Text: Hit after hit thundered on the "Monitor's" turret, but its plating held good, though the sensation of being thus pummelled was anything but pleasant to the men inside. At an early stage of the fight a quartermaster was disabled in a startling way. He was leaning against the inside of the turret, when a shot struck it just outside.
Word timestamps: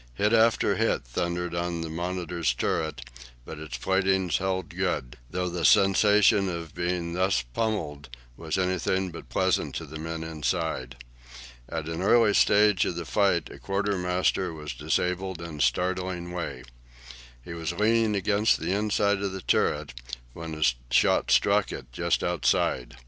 Hit 0.15 0.33
after 0.33 0.77
hit 0.77 1.03
thundered 1.05 1.53
on 1.53 1.81
the 1.81 1.89
"Monitor's" 1.91 2.55
turret, 2.55 3.07
but 3.45 3.59
its 3.59 3.77
plating 3.77 4.29
held 4.29 4.69
good, 4.69 5.15
though 5.29 5.47
the 5.47 5.63
sensation 5.63 6.49
of 6.49 6.73
being 6.73 7.13
thus 7.13 7.43
pummelled 7.43 8.09
was 8.35 8.57
anything 8.57 9.11
but 9.11 9.29
pleasant 9.29 9.75
to 9.75 9.85
the 9.85 9.99
men 9.99 10.23
inside. 10.23 11.03
At 11.69 11.87
an 11.87 12.01
early 12.01 12.33
stage 12.33 12.83
of 12.85 12.95
the 12.95 13.05
fight 13.05 13.51
a 13.51 13.59
quartermaster 13.59 14.51
was 14.51 14.73
disabled 14.73 15.39
in 15.39 15.59
a 15.59 15.61
startling 15.61 16.31
way. 16.31 16.63
He 17.45 17.53
was 17.53 17.71
leaning 17.73 18.15
against 18.15 18.59
the 18.59 18.71
inside 18.71 19.21
of 19.21 19.33
the 19.33 19.41
turret, 19.43 19.93
when 20.33 20.55
a 20.55 20.63
shot 20.91 21.29
struck 21.29 21.71
it 21.71 21.91
just 21.91 22.23
outside. 22.23 22.97